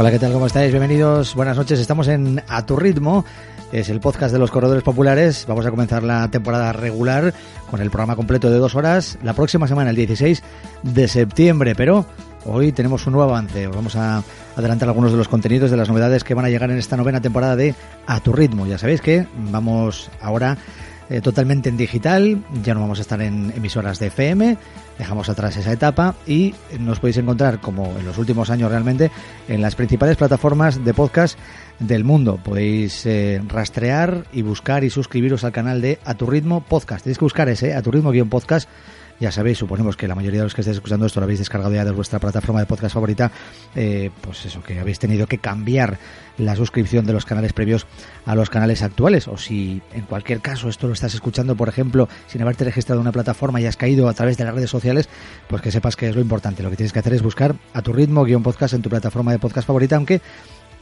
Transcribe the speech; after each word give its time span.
Hola, 0.00 0.10
¿qué 0.10 0.18
tal? 0.18 0.32
¿Cómo 0.32 0.46
estáis? 0.46 0.70
Bienvenidos, 0.70 1.34
buenas 1.34 1.58
noches. 1.58 1.78
Estamos 1.78 2.08
en 2.08 2.42
A 2.48 2.64
Tu 2.64 2.74
Ritmo, 2.74 3.26
es 3.70 3.90
el 3.90 4.00
podcast 4.00 4.32
de 4.32 4.38
los 4.38 4.50
corredores 4.50 4.82
populares. 4.82 5.44
Vamos 5.46 5.66
a 5.66 5.70
comenzar 5.70 6.02
la 6.02 6.30
temporada 6.30 6.72
regular 6.72 7.34
con 7.70 7.82
el 7.82 7.90
programa 7.90 8.16
completo 8.16 8.48
de 8.48 8.56
dos 8.56 8.74
horas 8.76 9.18
la 9.22 9.34
próxima 9.34 9.68
semana, 9.68 9.90
el 9.90 9.96
16 9.96 10.42
de 10.84 11.06
septiembre. 11.06 11.74
Pero 11.74 12.06
hoy 12.46 12.72
tenemos 12.72 13.06
un 13.06 13.12
nuevo 13.12 13.28
avance. 13.28 13.66
vamos 13.66 13.94
a 13.94 14.22
adelantar 14.56 14.88
algunos 14.88 15.12
de 15.12 15.18
los 15.18 15.28
contenidos 15.28 15.70
de 15.70 15.76
las 15.76 15.90
novedades 15.90 16.24
que 16.24 16.32
van 16.32 16.46
a 16.46 16.48
llegar 16.48 16.70
en 16.70 16.78
esta 16.78 16.96
novena 16.96 17.20
temporada 17.20 17.54
de 17.54 17.74
A 18.06 18.20
Tu 18.20 18.32
Ritmo. 18.32 18.66
Ya 18.66 18.78
sabéis 18.78 19.02
que 19.02 19.26
vamos 19.50 20.10
ahora 20.22 20.56
eh, 21.10 21.20
totalmente 21.20 21.68
en 21.68 21.76
digital, 21.76 22.40
ya 22.62 22.72
no 22.72 22.80
vamos 22.80 22.98
a 22.98 23.02
estar 23.02 23.20
en 23.20 23.52
emisoras 23.56 23.98
de 23.98 24.06
FM, 24.06 24.56
dejamos 24.96 25.28
atrás 25.28 25.56
esa 25.56 25.72
etapa 25.72 26.14
y 26.24 26.54
nos 26.78 27.00
podéis 27.00 27.16
encontrar, 27.16 27.60
como 27.60 27.98
en 27.98 28.06
los 28.06 28.16
últimos 28.16 28.48
años 28.48 28.70
realmente, 28.70 29.10
en 29.48 29.60
las 29.60 29.74
principales 29.74 30.16
plataformas 30.16 30.84
de 30.84 30.94
podcast 30.94 31.36
del 31.80 32.04
mundo. 32.04 32.38
Podéis 32.42 33.04
eh, 33.06 33.42
rastrear 33.48 34.24
y 34.32 34.42
buscar 34.42 34.84
y 34.84 34.90
suscribiros 34.90 35.42
al 35.42 35.50
canal 35.50 35.80
de 35.80 35.98
A 36.04 36.14
Tu 36.14 36.26
Ritmo 36.26 36.60
Podcast. 36.60 37.02
Tenéis 37.02 37.18
que 37.18 37.24
buscar 37.24 37.48
ese, 37.48 37.74
A 37.74 37.82
Tu 37.82 37.90
Ritmo 37.90 38.12
podcast 38.26 38.68
ya 39.20 39.30
sabéis, 39.30 39.58
suponemos 39.58 39.96
que 39.96 40.08
la 40.08 40.14
mayoría 40.14 40.40
de 40.40 40.44
los 40.44 40.54
que 40.54 40.62
estáis 40.62 40.78
escuchando 40.78 41.04
esto 41.04 41.20
lo 41.20 41.24
habéis 41.24 41.38
descargado 41.38 41.74
ya 41.74 41.84
de 41.84 41.90
vuestra 41.90 42.18
plataforma 42.18 42.60
de 42.60 42.66
podcast 42.66 42.94
favorita, 42.94 43.30
eh, 43.74 44.10
pues 44.22 44.46
eso, 44.46 44.62
que 44.62 44.80
habéis 44.80 44.98
tenido 44.98 45.26
que 45.26 45.36
cambiar 45.38 45.98
la 46.38 46.56
suscripción 46.56 47.04
de 47.04 47.12
los 47.12 47.26
canales 47.26 47.52
previos 47.52 47.86
a 48.24 48.34
los 48.34 48.48
canales 48.48 48.82
actuales, 48.82 49.28
o 49.28 49.36
si 49.36 49.82
en 49.92 50.02
cualquier 50.02 50.40
caso 50.40 50.70
esto 50.70 50.86
lo 50.86 50.94
estás 50.94 51.12
escuchando, 51.12 51.54
por 51.54 51.68
ejemplo, 51.68 52.08
sin 52.28 52.40
haberte 52.40 52.64
registrado 52.64 52.98
en 52.98 53.02
una 53.02 53.12
plataforma 53.12 53.60
y 53.60 53.66
has 53.66 53.76
caído 53.76 54.08
a 54.08 54.14
través 54.14 54.38
de 54.38 54.44
las 54.44 54.54
redes 54.54 54.70
sociales, 54.70 55.10
pues 55.48 55.60
que 55.60 55.70
sepas 55.70 55.96
que 55.96 56.08
es 56.08 56.14
lo 56.14 56.22
importante. 56.22 56.62
Lo 56.62 56.70
que 56.70 56.76
tienes 56.76 56.94
que 56.94 57.00
hacer 57.00 57.12
es 57.12 57.22
buscar 57.22 57.54
a 57.74 57.82
tu 57.82 57.92
ritmo 57.92 58.24
guion 58.24 58.42
podcast 58.42 58.72
en 58.72 58.80
tu 58.80 58.88
plataforma 58.88 59.32
de 59.32 59.38
podcast 59.38 59.66
favorita, 59.66 59.96
aunque 59.96 60.22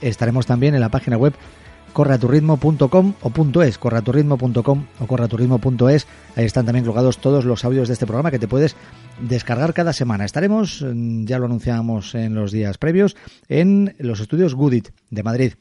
estaremos 0.00 0.47
también 0.47 0.77
en 0.77 0.80
la 0.80 0.91
página 0.91 1.17
web 1.17 1.34
correaturritmo.com 1.92 3.14
o 3.22 3.62
.es, 3.62 3.78
correaturritmo.com 3.78 4.86
o 5.00 5.06
correaturritmo.es. 5.06 6.06
Ahí 6.36 6.45
están 6.45 6.67
también 6.67 6.84
colgados 6.84 7.19
todos 7.19 7.45
los 7.45 7.64
audios 7.64 7.89
de 7.89 7.95
este 7.95 8.06
programa 8.06 8.30
que 8.30 8.39
te 8.39 8.48
puedes 8.48 8.77
descargar 9.20 9.75
cada 9.75 9.92
semana. 9.92 10.25
Estaremos, 10.25 10.83
mm, 10.83 11.25
ya 11.25 11.39
lo 11.39 11.47
anunciamos 11.47 12.14
en 12.14 12.34
los 12.34 12.53
días 12.53 12.78
previos, 12.78 13.17
en 13.48 13.95
los 13.98 14.20
estudios 14.20 14.55
Goodit 14.55 14.89
de 15.11 15.22
Madrid 15.22 15.53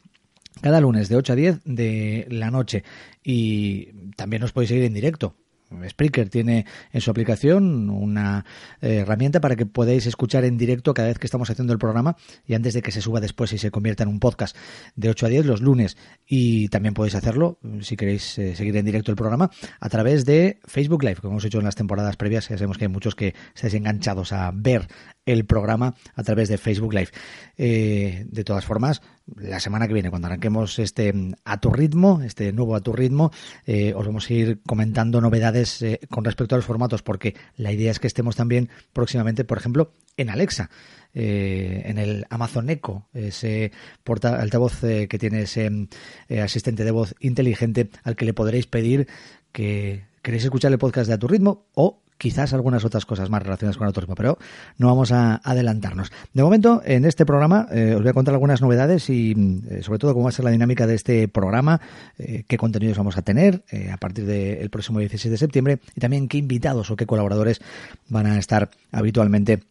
cada 0.62 0.82
lunes 0.82 1.08
de 1.08 1.16
8 1.16 1.34
a 1.34 1.36
10 1.36 1.60
de 1.66 2.28
la 2.32 2.50
noche 2.50 2.84
y 3.24 4.12
también 4.16 4.44
os 4.44 4.52
podéis 4.52 4.70
seguir 4.70 4.86
en 4.86 4.94
directo 4.94 5.36
Spreaker 5.88 6.30
tiene 6.30 6.66
en 6.92 7.02
su 7.02 7.12
aplicación 7.12 7.90
una 7.90 8.46
eh, 8.82 9.00
herramienta 9.00 9.42
para 9.42 9.56
que 9.56 9.66
podáis 9.66 10.06
escuchar 10.06 10.46
en 10.46 10.58
directo 10.58 10.94
cada 10.94 11.10
vez 11.10 11.20
que 11.20 11.28
estamos 11.28 11.50
haciendo 11.50 11.74
el 11.74 11.80
programa 11.80 12.16
y 12.46 12.54
antes 12.54 12.74
de 12.74 12.82
que 12.82 12.92
se 12.92 13.02
suba 13.02 13.20
después 13.20 13.52
y 13.54 13.58
se 13.58 13.72
convierta 13.72 14.04
en 14.04 14.10
un 14.10 14.20
podcast 14.20 14.56
de 14.96 15.10
8 15.10 15.26
a 15.26 15.30
10 15.30 15.46
los 15.46 15.62
lunes. 15.62 15.98
Y 16.26 16.70
también 16.70 16.94
podéis 16.94 17.16
hacerlo, 17.16 17.60
si 17.82 17.96
queréis 17.96 18.38
eh, 18.38 18.56
seguir 18.56 18.76
en 18.78 18.86
directo 18.86 19.12
el 19.12 19.18
programa, 19.18 19.50
a 19.80 19.90
través 19.90 20.26
de 20.26 20.60
Facebook 20.66 21.04
Live, 21.04 21.18
como 21.18 21.34
hemos 21.34 21.46
hecho 21.46 21.60
en 21.60 21.66
las 21.66 21.76
temporadas 21.76 22.16
previas. 22.16 22.50
Ya 22.50 22.58
sabemos 22.58 22.78
que 22.78 22.86
hay 22.86 22.92
muchos 22.92 23.16
que 23.16 23.34
estáis 23.54 23.74
enganchados 23.74 24.32
a 24.34 24.52
ver 24.54 24.88
el 25.28 25.46
programa 25.46 25.94
a 26.16 26.24
través 26.24 26.50
de 26.50 26.58
Facebook 26.58 26.94
Live. 26.94 27.10
Eh, 27.58 28.26
de 28.28 28.44
todas 28.44 28.66
formas, 28.66 29.02
la 29.36 29.60
semana 29.60 29.88
que 29.88 29.94
viene, 29.94 30.10
cuando 30.10 30.28
arranquemos 30.28 30.80
este 30.80 31.14
a 31.44 31.60
tu 31.60 31.70
ritmo, 31.70 32.22
este 32.24 32.52
nuevo 32.54 32.76
a 32.76 32.82
tu 32.82 32.94
ritmo, 32.94 33.32
eh, 33.68 33.94
os 33.96 34.08
vamos 34.08 34.28
a 34.30 34.34
ir 34.34 34.62
comentando 34.66 35.22
novedades 35.22 35.82
eh, 35.82 36.00
con 36.10 36.24
respecto 36.24 36.56
a 36.56 36.58
los 36.58 36.66
formatos, 36.66 37.04
porque 37.04 37.36
la 37.58 37.72
idea 37.72 37.92
es 37.92 38.00
que 38.00 38.08
estemos 38.08 38.36
también 38.36 38.70
próximamente, 38.94 39.44
por 39.44 39.60
ejemplo, 39.60 39.94
en 40.16 40.32
Alexa. 40.32 40.72
en 41.14 41.98
el 41.98 42.26
Amazon 42.30 42.70
Echo, 42.70 43.08
ese 43.14 43.72
porta 44.04 44.40
altavoz 44.40 44.82
que 44.82 45.18
tiene 45.20 45.42
ese 45.44 45.88
asistente 46.44 46.84
de 46.84 46.92
voz 46.92 47.16
inteligente 47.20 47.90
al 48.04 48.16
que 48.16 48.26
le 48.26 48.34
podréis 48.34 48.68
pedir 48.68 49.08
que 49.52 50.06
queréis 50.22 50.44
escuchar 50.44 50.72
el 50.72 50.78
podcast 50.78 51.08
de 51.08 51.16
A 51.16 51.18
Tu 51.18 51.28
Ritmo 51.28 51.66
o 51.74 52.04
quizás 52.18 52.54
algunas 52.54 52.84
otras 52.86 53.06
cosas 53.06 53.30
más 53.30 53.44
relacionadas 53.44 53.78
con 53.78 53.88
el 53.88 53.94
turismo, 53.94 54.16
pero 54.16 54.38
no 54.78 54.88
vamos 54.88 55.12
a 55.12 55.36
adelantarnos. 55.44 56.12
De 56.34 56.44
momento, 56.44 56.82
en 56.86 57.06
este 57.06 57.26
programa 57.26 57.68
eh, 57.72 57.94
os 57.96 58.02
voy 58.02 58.10
a 58.10 58.14
contar 58.14 58.34
algunas 58.34 58.62
novedades 58.62 59.10
y 59.10 59.32
eh, 59.70 59.84
sobre 59.84 60.00
todo 60.00 60.14
cómo 60.14 60.26
va 60.26 60.30
a 60.30 60.34
ser 60.34 60.46
la 60.46 60.52
dinámica 60.52 60.88
de 60.88 60.96
este 60.96 61.28
programa, 61.28 61.80
eh, 62.18 62.44
qué 62.48 62.58
contenidos 62.58 62.98
vamos 62.98 63.18
a 63.18 63.22
tener 63.22 63.64
a 63.92 63.98
partir 63.98 64.26
del 64.26 64.70
próximo 64.70 65.00
16 65.00 65.32
de 65.32 65.38
septiembre 65.38 65.80
y 65.96 66.00
también 66.00 66.28
qué 66.28 66.38
invitados 66.38 66.90
o 66.92 66.96
qué 66.96 67.06
colaboradores 67.06 67.62
van 68.08 68.26
a 68.26 68.38
estar 68.38 68.70
habitualmente 68.92 69.64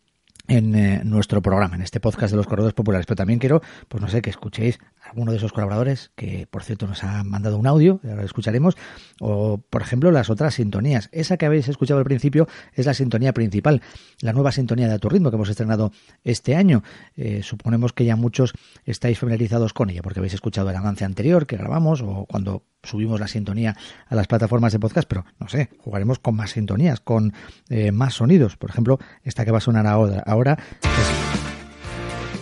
en 0.49 1.11
nuestro 1.11 1.43
programa, 1.43 1.75
en 1.75 1.83
este 1.83 1.99
podcast 1.99 2.31
de 2.31 2.37
los 2.37 2.47
corredores 2.47 2.75
populares. 2.75 3.07
Pero 3.07 3.17
también 3.17 3.41
quiero, 3.41 3.63
pues 3.89 4.01
no 4.01 4.09
sé, 4.09 4.23
que 4.23 4.31
escuchéis 4.31 4.79
alguno 5.09 5.33
de 5.33 5.39
esos 5.39 5.53
colaboradores 5.53 6.11
que, 6.15 6.47
por 6.51 6.63
cierto, 6.63 6.87
nos 6.87 7.03
han 7.05 7.29
mandado 7.29 7.59
un 7.59 7.67
audio, 7.67 8.01
ahora 8.05 8.17
lo 8.17 8.25
escucharemos, 8.25 8.77
o, 9.21 9.59
por 9.59 9.83
ejemplo, 9.83 10.11
las 10.11 10.31
otras 10.31 10.55
sintonías. 10.55 11.09
Esa 11.13 11.37
que 11.37 11.47
habéis 11.47 11.69
escuchado 11.69 11.99
al 11.99 12.05
principio 12.05 12.49
es 12.73 12.87
la 12.87 12.95
sintonía 12.95 13.33
principal, 13.33 13.83
la 14.21 14.33
nueva 14.33 14.53
sintonía 14.53 14.89
de 14.89 14.95
A 14.95 14.99
Tu 14.99 15.09
Ritmo 15.09 15.31
que 15.31 15.37
hemos 15.37 15.49
estrenado 15.49 15.93
este 16.25 16.57
año. 16.57 16.83
Eh, 17.17 17.43
suponemos 17.43 17.93
que 17.93 18.05
ya 18.05 18.17
muchos 18.17 18.53
estáis 18.85 19.19
familiarizados 19.19 19.73
con 19.73 19.91
ella, 19.91 20.03
porque 20.03 20.21
habéis 20.21 20.35
escuchado 20.35 20.71
el 20.71 20.77
avance 20.77 21.05
anterior 21.05 21.47
que 21.47 21.57
grabamos, 21.57 22.03
o 22.03 22.27
cuando 22.27 22.65
subimos 22.83 23.21
la 23.21 23.29
sintonía 23.29 23.77
a 24.07 24.15
las 24.15 24.27
plataformas 24.27 24.73
de 24.73 24.79
podcast, 24.79 25.09
pero 25.09 25.25
no 25.39 25.49
sé, 25.49 25.71
jugaremos 25.79 26.19
con 26.19 26.37
más 26.37 26.51
sintonías, 26.51 27.01
con 27.01 27.33
eh, 27.69 27.93
más 27.93 28.15
sonidos. 28.15 28.57
Por 28.57 28.71
ejemplo, 28.71 28.99
esta 29.23 29.45
que 29.45 29.51
va 29.51 29.59
a 29.59 29.61
sonar 29.61 29.87
ahora, 29.87 30.23
ahora 30.25 30.59
es 30.83 31.36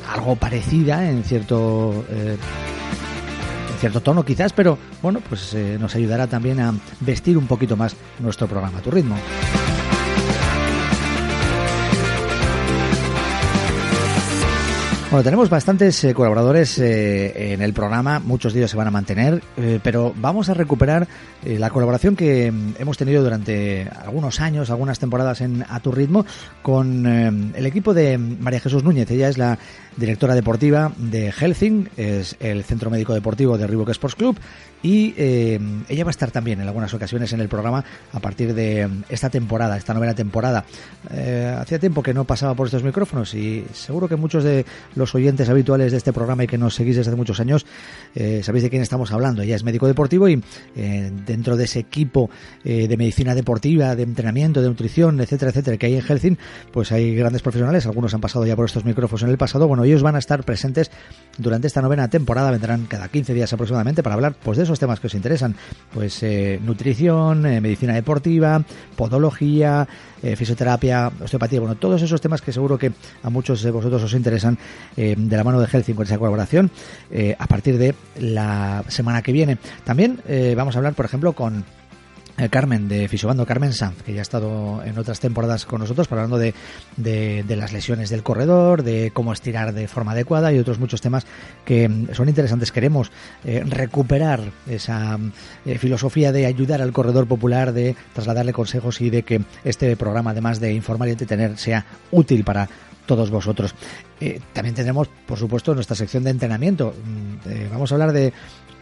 algo 0.09 0.37
parecida 0.37 1.09
en 1.09 1.25
cierto... 1.25 2.05
Eh, 2.11 2.37
en 3.73 3.81
cierto 3.81 4.01
tono 4.01 4.25
quizás, 4.25 4.53
pero 4.53 4.79
bueno, 5.03 5.21
pues 5.29 5.53
eh, 5.55 5.77
nos 5.79 5.95
ayudará 5.95 6.27
también 6.27 6.61
a 6.61 6.73
vestir 7.01 7.37
un 7.37 7.47
poquito 7.47 7.77
más 7.77 7.97
nuestro 8.21 8.47
programa, 8.47 8.81
tu 8.81 8.91
ritmo. 8.91 9.17
Bueno, 15.15 15.23
tenemos 15.23 15.49
bastantes 15.49 16.03
eh, 16.03 16.13
colaboradores 16.13 16.77
eh, 16.81 17.53
en 17.53 17.63
el 17.63 17.73
programa, 17.73 18.19
muchos 18.19 18.53
de 18.53 18.59
ellos 18.59 18.73
se 18.73 18.77
van 18.77 18.89
a 18.89 18.91
mantener, 18.91 19.45
eh, 19.57 19.79
pero 19.81 20.13
vamos 20.17 20.49
a 20.49 20.55
recuperar 20.55 21.07
la 21.45 21.71
colaboración 21.71 22.17
que 22.17 22.51
mm, 22.51 22.75
hemos 22.81 22.99
tenido 22.99 23.23
durante 23.23 23.89
algunos 24.05 24.41
años, 24.41 24.71
algunas 24.71 24.99
temporadas 24.99 25.41
en 25.41 25.65
A 25.69 25.79
Tu 25.79 25.93
Ritmo, 25.93 26.27
con 26.63 27.07
el 27.07 27.65
equipo 27.65 27.95
de 27.95 28.19
María 28.19 28.59
Jesús 28.59 28.83
Núñez. 28.83 29.09
Ella 29.13 29.29
es 29.29 29.39
la 29.39 29.57
directora 29.97 30.35
deportiva 30.35 30.91
de 30.97 31.31
Helsing, 31.31 31.91
es 31.97 32.37
el 32.41 32.65
centro 32.65 32.91
médico 32.91 33.15
deportivo 33.15 33.57
de 33.57 33.69
Reebok 33.69 33.91
Sports 33.91 34.17
Club 34.17 34.37
y 34.83 35.15
eh, 35.17 35.59
ella 35.89 36.05
va 36.05 36.11
a 36.11 36.13
estar 36.13 36.31
también 36.31 36.61
en 36.61 36.67
algunas 36.67 36.93
ocasiones 36.93 37.33
en 37.33 37.41
el 37.41 37.49
programa 37.49 37.85
a 38.13 38.21
partir 38.21 38.55
de 38.55 38.89
esta 39.09 39.31
temporada, 39.31 39.77
esta 39.77 39.95
novena 39.95 40.15
temporada. 40.15 40.65
Eh, 41.11 41.57
hacía 41.59 41.79
tiempo 41.79 42.03
que 42.03 42.13
no 42.13 42.25
pasaba 42.25 42.55
por 42.55 42.67
estos 42.67 42.83
micrófonos 42.83 43.35
y 43.35 43.65
seguro 43.73 44.09
que 44.09 44.17
muchos 44.17 44.45
de 44.45 44.67
los 44.95 45.04
oyentes 45.13 45.49
habituales 45.49 45.91
de 45.91 45.99
este 45.99 46.13
programa 46.13 46.45
y 46.45 46.47
que 46.47 46.57
nos 46.57 46.77
seguís 46.77 46.95
desde 46.95 47.11
hace 47.11 47.17
muchos 47.17 47.41
años 47.41 47.67
eh, 48.15 48.43
sabéis 48.45 48.63
de 48.63 48.71
quién 48.71 48.83
estamos 48.83 49.11
hablando. 49.11 49.43
Ella 49.43 49.57
es 49.57 49.65
médico 49.65 49.89
deportivo 49.89 50.29
y 50.29 50.41
dentro 50.75 51.57
de 51.57 51.65
ese 51.65 51.81
equipo 51.81 52.31
de 52.63 52.97
medicina 52.97 53.35
deportiva, 53.35 53.97
de 53.97 54.05
entrenamiento, 54.05 54.63
de 54.63 54.69
nutrición, 54.69 55.21
etcétera, 55.21 55.51
etcétera, 55.51 55.77
que 55.77 55.87
hay 55.87 55.95
en 55.95 56.03
Helsing, 56.03 56.39
pues 56.73 56.93
hay 56.93 57.15
grandes 57.15 57.43
profesionales, 57.43 57.87
algunos 57.87 58.15
han 58.15 58.21
pasado 58.21 58.47
ya 58.47 58.55
por 58.55 58.67
estos 58.67 58.85
micrófonos 58.85 59.23
en 59.23 59.31
el 59.31 59.39
pasado. 59.39 59.67
Bueno, 59.67 59.85
ellos 59.85 60.03
van 60.03 60.15
a 60.17 60.19
estar 60.19 60.45
presentes 60.45 60.91
durante 61.39 61.67
esta 61.67 61.83
novena 61.83 62.09
temporada, 62.09 62.51
vendrán 62.51 62.87
cada 62.87 63.09
15 63.09 63.35
días 63.35 63.53
aproximadamente 63.53 64.03
para 64.03 64.15
hablar 64.15 64.35
pues 64.43 64.59
de 64.59 64.65
esos 64.65 64.79
temas 64.79 65.01
que 65.01 65.09
os 65.09 65.15
interesan, 65.15 65.57
pues 65.93 66.23
eh, 66.23 66.61
nutrición, 66.63 67.47
eh, 67.47 67.61
medicina 67.61 67.95
deportiva, 67.95 68.63
podología, 68.97 69.87
eh, 70.23 70.37
fisioterapia, 70.37 71.11
osteopatía, 71.23 71.61
bueno, 71.61 71.75
todos 71.75 72.01
esos 72.03 72.21
temas 72.21 72.41
que 72.41 72.53
seguro 72.53 72.79
que 72.79 72.93
a 73.23 73.31
muchos 73.31 73.63
de 73.63 73.71
vosotros 73.71 74.03
os 74.03 74.15
interesan 74.15 74.57
de 74.97 75.37
la 75.37 75.45
mano 75.45 75.61
de 75.61 75.69
Health 75.71 75.95
con 75.95 76.07
esa 76.07 76.19
colaboración 76.19 76.71
a 77.39 77.47
partir 77.47 77.79
de 77.79 77.95
la 78.19 78.85
semana 78.89 79.23
que 79.23 79.33
viene. 79.33 79.59
También 79.85 80.21
vamos 80.57 80.75
a 80.75 80.79
hablar, 80.79 80.95
por 80.95 81.05
ejemplo, 81.05 81.33
con 81.33 81.65
eh, 82.37 82.49
Carmen 82.49 82.89
de 82.89 83.07
Fisobando, 83.07 83.47
Carmen 83.47 83.73
Sanz, 83.73 84.03
que 84.03 84.13
ya 84.13 84.21
ha 84.21 84.23
estado 84.23 84.83
en 84.85 84.99
otras 84.99 85.21
temporadas 85.21 85.67
con 85.67 85.81
nosotros, 85.81 86.11
hablando 86.11 86.37
de, 86.37 86.53
de, 86.97 87.57
las 87.57 87.73
lesiones 87.73 88.11
del 88.11 88.25
corredor, 88.25 88.83
de 88.83 89.13
cómo 89.15 89.33
estirar 89.33 89.73
de 89.73 89.87
forma 89.87 90.13
adecuada 90.13 90.53
y 90.53 90.59
otros 90.59 90.81
muchos 90.81 91.01
temas 91.01 91.27
que 91.65 91.89
mm, 91.89 92.13
son 92.13 92.29
interesantes. 92.29 92.73
Queremos 92.73 93.13
eh, 93.45 93.63
recuperar 93.65 94.41
esa 94.69 95.17
eh, 95.65 95.79
filosofía 95.79 96.33
de 96.33 96.47
ayudar 96.47 96.83
al 96.83 96.93
corredor 96.93 97.29
popular, 97.29 97.73
de 97.73 97.95
trasladarle 98.13 98.53
consejos 98.53 99.01
y 99.01 99.11
de 99.11 99.23
que 99.23 99.43
este 99.63 99.97
programa, 99.97 100.33
además 100.33 100.59
de 100.59 100.73
informar 100.73 101.07
y 101.07 101.13
entretener, 101.13 101.57
sea 101.57 101.87
útil 102.11 102.43
para 102.43 102.69
todos 103.07 103.31
vosotros. 103.31 103.75
también 104.53 104.75
tendremos, 104.75 105.09
por 105.27 105.39
supuesto, 105.39 105.75
nuestra 105.75 105.97
sección 105.97 106.25
de 106.25 106.31
entrenamiento. 106.31 106.95
Mm, 107.05 107.71
vamos 107.71 107.93
a 107.93 107.95
hablar 107.95 108.13
de 108.13 108.33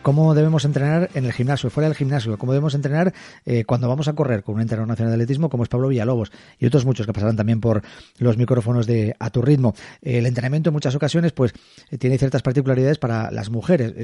cómo 0.03 0.35
debemos 0.35 0.65
entrenar 0.65 1.11
en 1.15 1.25
el 1.25 1.33
gimnasio, 1.33 1.71
fuera 1.71 1.89
del 1.89 1.97
gimnasio, 1.97 2.37
cómo 2.37 2.53
debemos 2.53 2.75
entrenar 2.75 3.15
eh, 3.47 3.65
cuando 3.65 3.89
vamos 3.89 4.09
a 4.09 4.15
correr 4.15 4.43
con 4.43 4.57
un 4.57 4.61
entrenador 4.61 4.89
nacional 4.89 5.13
de 5.13 5.15
atletismo 5.15 5.49
como 5.49 5.63
es 5.63 5.69
Pablo 5.69 5.89
Villalobos 5.89 6.33
y 6.59 6.67
otros 6.67 6.85
muchos 6.85 7.07
que 7.07 7.13
pasarán 7.13 7.37
también 7.37 7.61
por 7.61 7.83
los 8.19 8.37
micrófonos 8.37 8.87
de 8.87 9.15
A 9.19 9.31
Tu 9.31 9.41
Ritmo. 9.41 9.75
el 10.03 10.27
entrenamiento 10.27 10.71
en 10.71 10.75
muchas 10.75 10.95
ocasiones 10.95 11.33
pues 11.33 11.55
tiene 11.99 12.19
ciertas 12.19 12.43
particularidades 12.43 12.99
para 12.99 13.31
las 13.31 13.51
mujeres. 13.51 13.95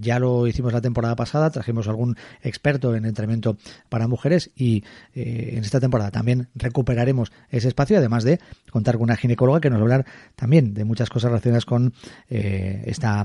ya 0.00 0.18
lo 0.18 0.46
hicimos 0.46 0.72
la 0.72 0.80
temporada 0.80 1.14
pasada, 1.16 1.50
trajimos 1.50 1.88
algún 1.88 2.16
experto 2.42 2.94
en 2.94 3.04
entrenamiento 3.04 3.56
para 3.88 4.08
mujeres 4.08 4.50
y 4.56 4.84
en 5.14 5.62
esta 5.62 5.80
temporada 5.80 6.10
también 6.10 6.48
recuperaremos 6.54 7.32
ese 7.50 7.68
espacio, 7.68 7.98
además 7.98 8.24
de 8.24 8.40
contar 8.70 8.96
con 8.96 9.04
una 9.04 9.16
ginecóloga 9.16 9.60
que 9.60 9.70
nos 9.70 9.78
va 9.78 9.82
a 9.82 9.84
hablar 9.84 10.06
también 10.34 10.74
de 10.74 10.84
muchas 10.84 11.08
cosas 11.08 11.30
relacionadas 11.30 11.64
con 11.64 11.94
esta 12.28 13.24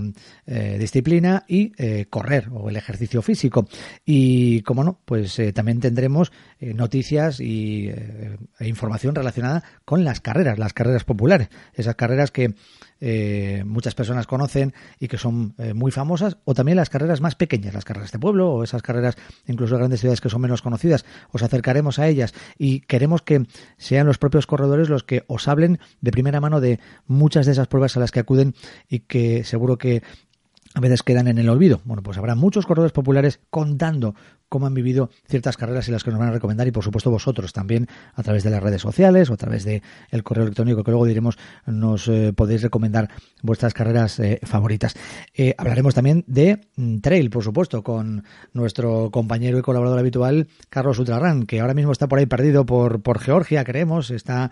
disciplina 0.78 1.44
y 1.48 1.74
eh, 2.04 2.06
correr 2.10 2.50
o 2.52 2.70
el 2.70 2.76
ejercicio 2.76 3.22
físico. 3.22 3.68
Y 4.06 4.62
como 4.62 4.84
no, 4.84 5.00
pues 5.06 5.40
eh, 5.40 5.54
también 5.54 5.80
tendremos 5.80 6.32
eh, 6.60 6.74
noticias 6.74 7.40
y 7.40 7.90
e 7.90 8.68
información 8.68 9.16
relacionada 9.16 9.64
con 9.86 10.04
las 10.04 10.20
carreras, 10.22 10.60
las 10.60 10.74
carreras 10.74 11.04
populares, 11.04 11.50
esas 11.74 11.96
carreras 11.96 12.32
que 12.32 12.54
muchas 13.66 13.96
personas 13.96 14.28
conocen 14.28 14.74
y 14.98 15.10
que 15.10 15.18
son 15.18 15.56
muy 15.76 15.92
famosas, 15.92 16.38
o 16.46 16.54
también 16.54 16.78
las 16.78 16.90
carreras 16.90 17.20
más 17.20 17.36
pequeñas, 17.36 17.74
las 17.74 17.84
carreras 17.84 18.14
de 18.14 18.20
pueblo 18.20 18.50
o 18.50 18.64
esas 18.64 18.82
carreras 18.82 19.18
incluso 19.46 19.76
de 19.76 19.80
grandes 19.80 20.00
ciudades 20.00 20.22
que 20.22 20.30
son 20.30 20.40
menos 20.40 20.62
conocidas. 20.62 21.04
Os 21.34 21.44
acercaremos 21.44 22.00
a 22.00 22.08
ellas 22.08 22.34
y 22.58 22.80
queremos 22.80 23.22
que 23.22 23.46
sean 23.78 24.08
los 24.08 24.20
propios 24.20 24.48
corredores 24.48 24.88
los 24.88 25.04
que 25.04 25.26
os 25.28 25.50
hablen 25.50 25.80
de 26.00 26.12
primera 26.12 26.40
mano 26.40 26.62
de 26.62 26.80
muchas 27.06 27.46
de 27.46 27.52
esas 27.52 27.68
pruebas 27.68 27.98
a 27.98 28.00
las 28.00 28.12
que 28.12 28.22
acuden 28.22 28.56
y 28.88 29.00
que 29.00 29.44
seguro 29.44 29.78
que 29.78 30.02
a 30.76 30.80
veces 30.80 31.04
quedan 31.04 31.28
en 31.28 31.38
el 31.38 31.50
olvido. 31.50 31.82
Bueno, 31.86 32.02
pues 32.04 32.18
habrá 32.18 32.36
muchos 32.36 32.66
corredores 32.66 32.92
populares 32.92 33.40
contando 33.50 34.16
cómo 34.54 34.68
han 34.68 34.76
vivido 34.76 35.10
ciertas 35.28 35.58
carreras 35.58 35.88
y 35.88 35.92
las 35.92 36.04
que 36.04 36.12
nos 36.12 36.20
van 36.20 36.30
a 36.30 36.34
recomendar 36.34 36.68
y 36.68 36.72
por 36.72 36.84
supuesto 36.84 37.10
vosotros 37.10 37.54
también 37.54 37.88
a 38.14 38.22
través 38.22 38.44
de 38.44 38.52
las 38.52 38.62
redes 38.62 38.84
sociales 38.84 39.32
o 39.32 39.34
a 39.34 39.38
través 39.38 39.66
de 39.66 39.82
el 40.12 40.22
correo 40.22 40.44
electrónico 40.44 40.84
que 40.84 40.92
luego 40.92 41.08
diremos 41.08 41.40
nos 41.66 42.08
eh, 42.08 42.34
podéis 42.34 42.62
recomendar 42.62 43.10
vuestras 43.42 43.74
carreras 43.74 44.20
eh, 44.20 44.40
favoritas. 44.44 44.94
Eh, 45.34 45.56
hablaremos 45.58 45.96
también 45.96 46.24
de 46.28 46.68
mm, 46.76 47.00
trail, 47.00 47.32
por 47.32 47.44
supuesto, 47.44 47.82
con 47.82 48.26
nuestro 48.54 49.10
compañero 49.10 49.58
y 49.58 49.64
colaborador 49.64 49.98
habitual 49.98 50.48
Carlos 50.70 51.00
Ultrarán, 51.00 51.48
que 51.48 51.60
ahora 51.60 51.74
mismo 51.74 51.92
está 51.92 52.08
por 52.08 52.20
ahí 52.20 52.28
perdido 52.28 52.64
por, 52.64 53.02
por 53.02 53.18
Georgia, 53.18 53.64
creemos, 53.64 54.12
está 54.12 54.52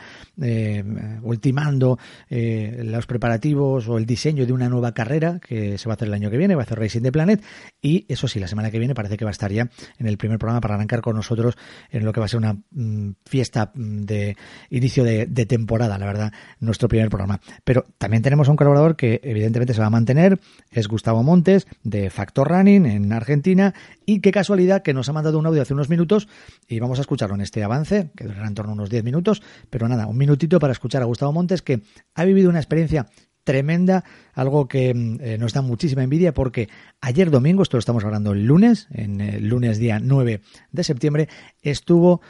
ultimando 1.22 2.00
los 2.30 3.06
preparativos 3.06 3.88
o 3.88 4.00
el 4.00 4.08
diseño 4.08 4.48
de 4.48 4.54
una 4.54 4.68
nueva 4.68 4.94
carrera 4.94 5.40
que 5.40 5.78
se 5.78 5.88
va 5.88 5.94
a 5.94 5.96
hacer 5.96 6.08
el 6.08 6.16
año 6.16 6.32
que 6.32 6.38
viene, 6.38 6.56
va 6.56 6.62
a 6.62 6.66
hacer 6.66 6.80
Racing 6.80 7.02
the 7.02 7.12
Planet 7.12 7.44
y 7.84 8.06
eso 8.10 8.28
sí, 8.28 8.40
la 8.40 8.48
semana 8.48 8.72
que 8.72 8.80
viene 8.80 8.96
parece 8.96 9.18
que 9.18 9.26
va 9.26 9.30
a 9.30 9.34
estar 9.34 9.52
ya 9.52 9.70
en 9.98 10.08
el 10.08 10.18
primer 10.18 10.40
programa 10.40 10.62
para 10.62 10.76
arrancar 10.76 11.02
con 11.02 11.16
nosotros 11.16 11.58
en 11.90 12.06
lo 12.06 12.14
que 12.14 12.20
va 12.20 12.26
a 12.26 12.30
ser 12.30 12.38
una 12.38 12.54
mm, 12.54 13.12
fiesta 13.26 13.72
mm, 13.74 14.02
de 14.02 14.38
inicio 14.70 15.04
de, 15.04 15.28
temporada, 15.46 15.98
la 15.98 16.06
verdad, 16.06 16.34
nuestro 16.60 16.88
primer 16.88 17.10
programa. 17.10 17.40
Pero 17.64 17.86
también 17.98 18.22
tenemos 18.24 18.48
a 18.48 18.52
un 18.52 18.58
colaborador 18.58 18.96
que 18.96 19.20
evidentemente 19.24 19.74
se 19.74 19.82
va 19.82 19.88
a 19.88 19.92
mantener, 19.92 20.40
es 20.70 20.88
Gustavo 20.88 21.24
Montes 21.24 21.68
de 21.84 22.10
Factor 22.10 22.48
Running 22.48 22.86
en 22.86 23.12
Argentina. 23.14 23.74
Y 24.06 24.22
qué 24.22 24.32
casualidad 24.32 24.82
que 24.82 24.94
nos 24.94 25.10
ha 25.10 25.14
mandado 25.14 25.40
un 25.40 25.46
audio 25.46 25.62
hace 25.62 25.74
unos 25.74 25.90
minutos 25.90 26.28
y 26.68 26.80
vamos 26.80 27.00
a 27.00 27.02
escucharlo 27.02 27.36
en 27.36 27.42
este 27.42 27.64
avance, 27.64 28.12
que 28.16 28.26
durará 28.26 28.48
en 28.48 28.56
torno 28.56 28.72
a 28.72 28.76
unos 28.76 28.90
10 28.90 29.04
minutos, 29.04 29.42
pero 29.70 29.88
nada, 29.88 30.08
un 30.08 30.18
minutito 30.18 30.60
para 30.60 30.74
escuchar 30.74 31.02
a 31.02 31.06
Gustavo 31.06 31.32
Montes 31.32 31.62
que 31.62 31.82
ha 32.16 32.24
vivido 32.26 32.50
una 32.50 32.60
experiencia 32.60 33.08
tremenda, 33.44 34.04
algo 34.34 34.68
que 34.68 34.94
mm, 34.94 35.18
eh, 35.22 35.38
nos 35.38 35.54
da 35.54 35.62
muchísima 35.62 36.04
envidia 36.04 36.34
porque 36.34 36.70
ayer 37.02 37.32
domingo, 37.32 37.64
esto 37.64 37.78
lo 37.78 37.80
estamos 37.80 38.04
hablando 38.04 38.32
el 38.32 38.46
lunes, 38.46 38.88
en 38.92 39.22
el 39.22 39.48
lunes 39.48 39.78
día 39.78 40.00
9 40.00 40.42
de 40.72 40.84
septiembre, 40.84 41.30
estuvo 41.62 42.22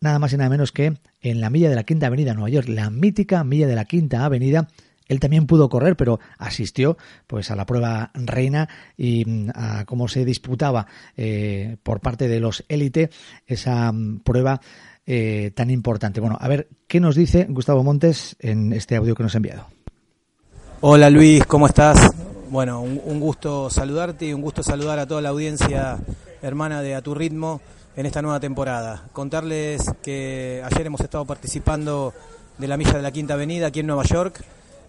nada 0.00 0.18
más 0.18 0.32
y 0.32 0.36
nada 0.36 0.50
menos 0.50 0.72
que 0.72 0.94
en 1.20 1.40
la 1.40 1.50
milla 1.50 1.68
de 1.68 1.76
la 1.76 1.84
Quinta 1.84 2.06
Avenida 2.06 2.34
Nueva 2.34 2.50
York, 2.50 2.68
la 2.68 2.90
mítica 2.90 3.42
milla 3.44 3.66
de 3.66 3.74
la 3.74 3.84
Quinta 3.84 4.24
Avenida. 4.24 4.68
Él 5.06 5.20
también 5.20 5.46
pudo 5.46 5.70
correr, 5.70 5.96
pero 5.96 6.20
asistió 6.36 6.98
pues 7.26 7.50
a 7.50 7.56
la 7.56 7.64
prueba 7.64 8.10
reina 8.12 8.68
y 8.96 9.24
mm, 9.24 9.50
a 9.54 9.84
cómo 9.86 10.06
se 10.06 10.24
disputaba 10.24 10.86
eh, 11.16 11.78
por 11.82 12.00
parte 12.00 12.28
de 12.28 12.40
los 12.40 12.64
élite 12.68 13.08
esa 13.46 13.90
mm, 13.90 14.20
prueba 14.20 14.60
eh, 15.06 15.52
tan 15.54 15.70
importante. 15.70 16.20
Bueno, 16.20 16.36
a 16.38 16.46
ver 16.48 16.68
qué 16.86 17.00
nos 17.00 17.16
dice 17.16 17.46
Gustavo 17.48 17.82
Montes 17.82 18.36
en 18.40 18.74
este 18.74 18.96
audio 18.96 19.14
que 19.14 19.22
nos 19.22 19.34
ha 19.34 19.38
enviado. 19.38 19.77
Hola 20.80 21.10
Luis, 21.10 21.44
¿cómo 21.44 21.66
estás? 21.66 22.12
Bueno, 22.50 22.80
un, 22.80 23.18
gusto 23.18 23.68
saludarte 23.68 24.26
y 24.26 24.32
un 24.32 24.40
gusto 24.40 24.62
saludar 24.62 25.00
a 25.00 25.08
toda 25.08 25.20
la 25.20 25.30
audiencia 25.30 25.98
hermana 26.40 26.82
de 26.82 26.94
A 26.94 27.02
Tu 27.02 27.16
Ritmo 27.16 27.60
en 27.96 28.06
esta 28.06 28.22
nueva 28.22 28.38
temporada. 28.38 29.02
Contarles 29.12 29.82
que 30.04 30.62
ayer 30.64 30.86
hemos 30.86 31.00
estado 31.00 31.24
participando 31.24 32.14
de 32.58 32.68
la 32.68 32.76
Milla 32.76 32.92
de 32.92 33.02
la 33.02 33.10
Quinta 33.10 33.34
Avenida 33.34 33.66
aquí 33.66 33.80
en 33.80 33.88
Nueva 33.88 34.04
York, 34.04 34.40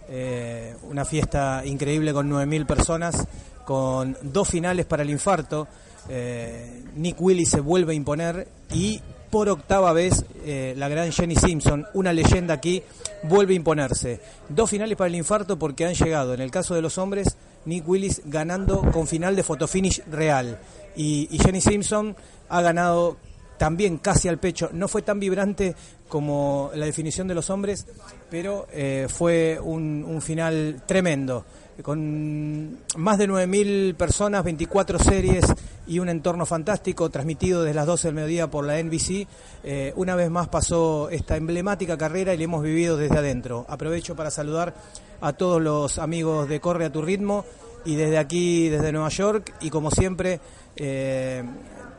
eh, 0.10 0.76
una 0.88 1.06
fiesta 1.06 1.64
increíble 1.66 2.14
con 2.14 2.30
9.000 2.30 2.68
personas, 2.68 3.26
con 3.66 4.16
dos 4.22 4.48
finales 4.48 4.86
para 4.86 5.02
el 5.02 5.10
infarto. 5.10 5.68
Eh, 6.10 6.84
Nick 6.96 7.22
Willy 7.22 7.46
se 7.46 7.62
vuelve 7.62 7.94
a 7.94 7.96
imponer 7.96 8.48
y 8.74 9.02
por 9.30 9.48
octava 9.50 9.94
vez 9.94 10.26
eh, 10.44 10.74
la 10.76 10.90
gran 10.90 11.12
Jenny 11.12 11.36
Simpson, 11.36 11.86
una 11.94 12.14
leyenda 12.14 12.56
aquí, 12.56 12.82
vuelve 13.24 13.54
a 13.54 13.58
imponerse. 13.58 14.20
Dos 14.50 14.70
finales 14.70 14.98
para 14.98 15.08
el 15.08 15.16
infarto 15.16 15.60
porque 15.60 15.86
han 15.86 15.94
llegado, 15.94 16.34
en 16.34 16.42
el 16.42 16.52
caso 16.52 16.74
de 16.74 16.82
los 16.82 16.98
hombres, 16.98 17.38
Nick 17.66 17.88
Willis 17.88 18.22
ganando 18.26 18.82
con 18.92 19.08
final 19.08 19.36
de 19.36 19.44
fotofinish 19.44 20.04
real. 20.10 20.60
Y, 20.96 21.28
Jenny 21.44 21.62
Simpson 21.62 22.16
ha 22.50 22.62
ganado 22.62 23.18
también 23.58 23.98
casi 23.98 24.28
al 24.28 24.40
pecho. 24.40 24.70
No 24.74 24.88
fue 24.88 25.02
tan 25.02 25.20
vibrante 25.20 25.76
como 26.08 26.72
la 26.74 26.86
definición 26.86 27.28
de 27.28 27.36
los 27.36 27.50
hombres, 27.50 27.86
pero 28.32 28.68
eh, 28.72 29.08
fue 29.10 29.60
un 29.62 30.22
final 30.22 30.82
tremendo 30.88 31.46
con 31.84 32.78
más 32.98 33.18
de 33.18 33.28
9.000 33.28 33.96
personas, 33.96 34.44
24 34.44 35.00
series 35.00 35.46
y 35.88 36.00
un 36.00 36.10
entorno 36.10 36.46
fantástico 36.46 37.10
transmitido 37.10 37.64
desde 37.64 37.76
las 37.76 37.86
12 37.86 38.08
del 38.10 38.16
mediodía 38.16 38.50
por 38.50 38.66
la 38.66 38.82
NBC. 38.82 39.28
Eh, 39.64 39.94
una 39.96 40.16
vez 40.16 40.30
más 40.30 40.48
pasó 40.48 41.10
esta 41.10 41.38
emblemática 41.38 41.98
carrera 41.98 42.34
y 42.34 42.38
la 42.38 42.44
hemos 42.44 42.64
vivido 42.64 42.98
desde 42.98 43.18
adentro. 43.18 43.66
Aprovecho 43.70 44.16
para 44.16 44.32
saludar 44.32 44.74
a 45.22 45.34
todos 45.34 45.62
los 45.62 46.00
amigos 46.00 46.48
de 46.50 46.60
Corre 46.60 46.86
a 46.86 46.92
tu 46.92 47.02
ritmo 47.02 47.46
y 47.86 47.96
desde 47.96 48.18
aquí, 48.18 48.70
desde 48.70 48.92
Nueva 48.92 49.10
York 49.10 49.54
y 49.62 49.70
como 49.70 49.90
siempre, 49.90 50.40
eh, 50.76 51.44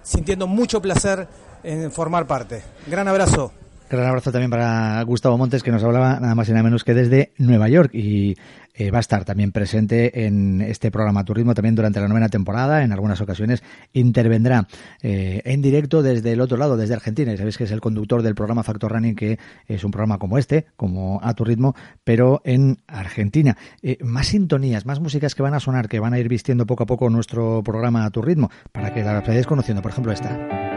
sintiendo 0.03 0.47
mucho 0.47 0.81
placer 0.81 1.27
en 1.63 1.91
formar 1.91 2.27
parte. 2.27 2.63
Gran 2.87 3.09
abrazo. 3.09 3.53
Gran 3.91 4.07
abrazo 4.07 4.31
también 4.31 4.53
para 4.53 5.03
Gustavo 5.03 5.37
Montes, 5.37 5.65
que 5.65 5.73
nos 5.73 5.83
hablaba 5.83 6.21
nada 6.21 6.37
más 6.37 6.49
y 6.49 6.53
nada 6.53 6.63
menos 6.63 6.85
que 6.85 6.95
desde 6.95 7.33
Nueva 7.39 7.69
York. 7.69 7.91
Y 7.93 8.37
eh, 8.73 8.93
va 8.93 8.99
a 8.99 9.01
estar 9.01 9.25
también 9.25 9.51
presente 9.51 10.27
en 10.27 10.61
este 10.61 10.93
programa 10.93 11.25
Turismo 11.25 11.55
también 11.55 11.75
durante 11.75 11.99
la 11.99 12.07
novena 12.07 12.29
temporada. 12.29 12.85
En 12.85 12.93
algunas 12.93 13.21
ocasiones 13.21 13.65
intervendrá 13.93 14.69
eh, 15.03 15.43
en 15.45 15.61
directo 15.61 16.05
desde 16.05 16.31
el 16.31 16.41
otro 16.41 16.57
lado, 16.57 16.77
desde 16.77 16.95
Argentina. 16.95 17.33
Y 17.33 17.37
sabéis 17.37 17.59
que 17.59 17.65
es 17.65 17.73
el 17.73 17.81
conductor 17.81 18.23
del 18.23 18.37
programa 18.37 18.63
Factor 18.63 18.93
Running, 18.93 19.17
que 19.17 19.41
es 19.67 19.83
un 19.83 19.91
programa 19.91 20.19
como 20.19 20.39
este, 20.39 20.67
como 20.77 21.19
A 21.25 21.35
Tu 21.35 21.45
Ritmo, 21.45 21.75
pero 22.05 22.43
en 22.45 22.79
Argentina. 22.87 23.57
Eh, 23.83 23.99
más 24.05 24.29
sintonías, 24.29 24.87
más 24.87 25.01
músicas 25.01 25.35
que 25.35 25.43
van 25.43 25.55
a 25.55 25.59
sonar, 25.59 25.89
que 25.89 25.99
van 25.99 26.15
a 26.15 26.21
ir 26.21 26.29
vistiendo 26.29 26.65
poco 26.65 26.85
a 26.85 26.87
poco 26.87 27.11
nuestro 27.11 27.65
programa 27.65 28.05
A 28.05 28.11
Tu 28.11 28.23
Ritmo, 28.23 28.53
para 28.71 28.95
que 28.95 29.03
la 29.03 29.21
vayáis 29.21 29.49
conociendo. 29.49 29.83
Por 29.83 29.91
ejemplo, 29.91 30.13
esta. 30.13 30.70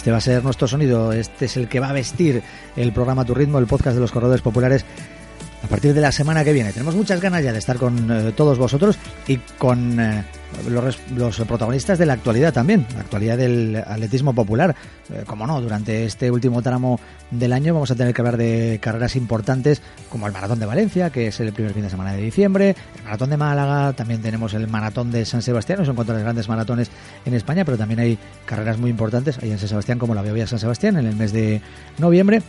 Este 0.00 0.10
va 0.10 0.16
a 0.16 0.22
ser 0.22 0.42
nuestro 0.42 0.66
sonido, 0.66 1.12
este 1.12 1.44
es 1.44 1.58
el 1.58 1.68
que 1.68 1.78
va 1.78 1.90
a 1.90 1.92
vestir 1.92 2.42
el 2.74 2.90
programa 2.90 3.26
Tu 3.26 3.34
Ritmo, 3.34 3.58
el 3.58 3.66
podcast 3.66 3.96
de 3.96 4.00
los 4.00 4.10
corredores 4.10 4.40
populares 4.40 4.82
a 5.62 5.66
partir 5.66 5.92
de 5.92 6.00
la 6.00 6.10
semana 6.10 6.42
que 6.42 6.54
viene. 6.54 6.72
Tenemos 6.72 6.94
muchas 6.94 7.20
ganas 7.20 7.44
ya 7.44 7.52
de 7.52 7.58
estar 7.58 7.76
con 7.76 8.10
eh, 8.10 8.32
todos 8.34 8.56
vosotros 8.56 8.96
y 9.26 9.36
con 9.58 10.00
eh, 10.00 10.24
los, 10.68 11.40
protagonistas 11.40 11.98
de 11.98 12.06
la 12.06 12.14
actualidad 12.14 12.52
también, 12.52 12.86
la 12.94 13.00
actualidad 13.00 13.38
del 13.38 13.76
atletismo 13.76 14.34
popular. 14.34 14.74
Eh, 15.12 15.24
como 15.26 15.46
no, 15.46 15.60
durante 15.60 16.04
este 16.04 16.30
último 16.30 16.62
tramo 16.62 17.00
del 17.30 17.52
año 17.52 17.74
vamos 17.74 17.90
a 17.90 17.94
tener 17.94 18.14
que 18.14 18.20
hablar 18.20 18.36
de 18.36 18.78
carreras 18.80 19.16
importantes 19.16 19.82
como 20.08 20.26
el 20.26 20.32
Maratón 20.32 20.58
de 20.58 20.66
Valencia, 20.66 21.10
que 21.10 21.28
es 21.28 21.40
el 21.40 21.52
primer 21.52 21.72
fin 21.72 21.82
de 21.82 21.90
semana 21.90 22.12
de 22.12 22.22
diciembre, 22.22 22.76
el 22.96 23.04
Maratón 23.04 23.30
de 23.30 23.36
Málaga, 23.36 23.92
también 23.92 24.22
tenemos 24.22 24.54
el 24.54 24.66
Maratón 24.68 25.10
de 25.10 25.24
San 25.24 25.42
Sebastián, 25.42 25.84
son 25.84 25.94
cuanto 25.94 26.12
a 26.12 26.16
los 26.16 26.24
grandes 26.24 26.48
maratones 26.48 26.90
en 27.24 27.34
España, 27.34 27.64
pero 27.64 27.78
también 27.78 28.00
hay 28.00 28.18
carreras 28.44 28.78
muy 28.78 28.90
importantes 28.90 29.38
ahí 29.42 29.50
en 29.50 29.58
San 29.58 29.68
Sebastián, 29.68 29.98
como 29.98 30.14
la 30.14 30.22
Biovía 30.22 30.46
San 30.46 30.58
Sebastián, 30.58 30.96
en 30.96 31.06
el 31.06 31.16
mes 31.16 31.32
de 31.32 31.60
noviembre. 31.98 32.42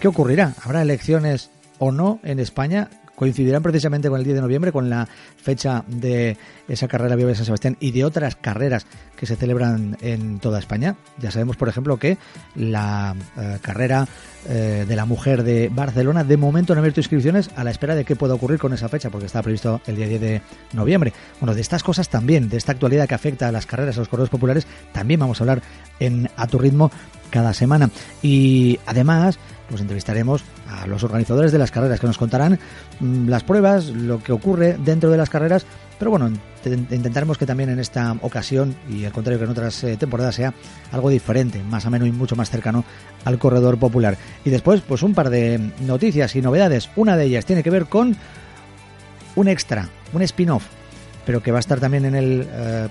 ¿Qué 0.00 0.08
ocurrirá? 0.08 0.54
¿Habrá 0.62 0.82
elecciones 0.82 1.50
o 1.78 1.92
no 1.92 2.20
en 2.22 2.38
España 2.38 2.88
coincidirán 3.16 3.62
precisamente 3.62 4.08
con 4.08 4.18
el 4.18 4.24
10 4.24 4.36
de 4.36 4.42
noviembre, 4.42 4.70
con 4.70 4.88
la 4.88 5.08
fecha 5.36 5.84
de 5.88 6.36
esa 6.68 6.86
carrera 6.86 7.16
Viva 7.16 7.30
de 7.30 7.34
San 7.34 7.46
Sebastián 7.46 7.76
y 7.80 7.90
de 7.90 8.04
otras 8.04 8.36
carreras 8.36 8.86
que 9.16 9.26
se 9.26 9.34
celebran 9.34 9.96
en 10.02 10.38
toda 10.38 10.58
España. 10.58 10.96
Ya 11.18 11.30
sabemos, 11.30 11.56
por 11.56 11.68
ejemplo, 11.68 11.98
que 11.98 12.18
la 12.54 13.16
eh, 13.36 13.58
carrera 13.62 14.06
eh, 14.48 14.84
de 14.86 14.96
la 14.96 15.06
mujer 15.06 15.42
de 15.42 15.70
Barcelona 15.72 16.22
de 16.22 16.36
momento 16.36 16.74
no 16.74 16.78
ha 16.78 16.82
abierto 16.82 17.00
inscripciones 17.00 17.50
a 17.56 17.64
la 17.64 17.70
espera 17.70 17.94
de 17.94 18.04
qué 18.04 18.14
pueda 18.14 18.34
ocurrir 18.34 18.58
con 18.58 18.72
esa 18.72 18.88
fecha, 18.88 19.10
porque 19.10 19.26
está 19.26 19.42
previsto 19.42 19.80
el 19.86 19.96
día 19.96 20.06
10 20.06 20.20
de 20.20 20.42
noviembre. 20.74 21.12
Bueno, 21.40 21.54
de 21.54 21.62
estas 21.62 21.82
cosas 21.82 22.08
también, 22.08 22.48
de 22.48 22.58
esta 22.58 22.72
actualidad 22.72 23.08
que 23.08 23.14
afecta 23.14 23.48
a 23.48 23.52
las 23.52 23.66
carreras, 23.66 23.96
a 23.96 24.00
los 24.00 24.08
corredores 24.08 24.30
populares, 24.30 24.66
también 24.92 25.18
vamos 25.18 25.40
a 25.40 25.44
hablar 25.44 25.62
en 25.98 26.28
A 26.36 26.46
Tu 26.46 26.58
Ritmo 26.58 26.90
cada 27.30 27.54
semana. 27.54 27.90
Y 28.22 28.78
además, 28.86 29.38
pues 29.68 29.80
entrevistaremos 29.80 30.42
a 30.68 30.86
los 30.86 31.02
organizadores 31.04 31.52
de 31.52 31.58
las 31.58 31.70
carreras 31.70 32.00
que 32.00 32.06
nos 32.06 32.18
contarán 32.18 32.58
mm, 33.00 33.28
las 33.28 33.42
pruebas, 33.42 33.86
lo 33.86 34.22
que 34.22 34.32
ocurre 34.32 34.76
dentro 34.78 35.10
de 35.10 35.16
las 35.16 35.30
carreras, 35.30 35.66
pero 35.98 36.10
bueno, 36.10 36.30
intentaremos 36.64 37.38
que 37.38 37.46
también 37.46 37.70
en 37.70 37.78
esta 37.78 38.12
ocasión, 38.20 38.76
y 38.88 39.04
al 39.04 39.12
contrario 39.12 39.38
que 39.38 39.44
en 39.44 39.50
otras 39.50 39.82
eh, 39.84 39.96
temporadas, 39.96 40.34
sea 40.34 40.52
algo 40.92 41.08
diferente, 41.08 41.62
más 41.62 41.86
ameno 41.86 42.06
y 42.06 42.12
mucho 42.12 42.36
más 42.36 42.50
cercano 42.50 42.84
al 43.24 43.38
corredor 43.38 43.78
popular. 43.78 44.18
Y 44.44 44.50
después, 44.50 44.82
pues 44.82 45.02
un 45.02 45.14
par 45.14 45.30
de 45.30 45.72
noticias 45.80 46.36
y 46.36 46.42
novedades. 46.42 46.90
Una 46.96 47.16
de 47.16 47.24
ellas 47.24 47.46
tiene 47.46 47.62
que 47.62 47.70
ver 47.70 47.86
con 47.86 48.16
un 49.36 49.48
extra, 49.48 49.88
un 50.12 50.22
spin-off, 50.22 50.64
pero 51.24 51.42
que 51.42 51.50
va 51.50 51.58
a 51.58 51.60
estar 51.60 51.80
también 51.80 52.04
en 52.04 52.14
el 52.14 52.46
eh, 52.50 52.88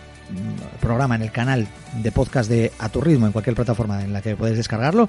programa, 0.80 1.16
en 1.16 1.22
el 1.22 1.32
canal 1.32 1.68
de 2.02 2.12
podcast 2.12 2.50
de 2.50 2.72
A 2.80 2.90
Tu 2.90 3.02
Ritmo, 3.02 3.28
en 3.28 3.32
cualquier 3.32 3.56
plataforma 3.56 4.04
en 4.04 4.14
la 4.14 4.22
que 4.22 4.36
puedes 4.36 4.58
descargarlo 4.58 5.08